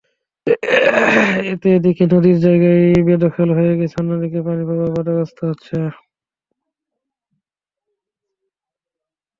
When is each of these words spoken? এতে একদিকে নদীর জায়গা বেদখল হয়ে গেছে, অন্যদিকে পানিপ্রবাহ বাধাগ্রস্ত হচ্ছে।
এতে 1.51 1.67
একদিকে 1.71 2.03
নদীর 2.13 2.37
জায়গা 2.45 2.69
বেদখল 3.07 3.49
হয়ে 3.57 3.73
গেছে, 3.79 3.95
অন্যদিকে 4.01 4.39
পানিপ্রবাহ 4.47 4.89
বাধাগ্রস্ত 4.95 5.39
হচ্ছে। 5.49 5.77